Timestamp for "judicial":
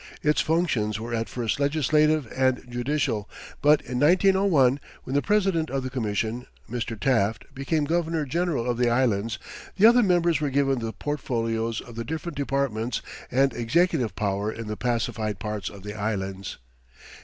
2.67-3.29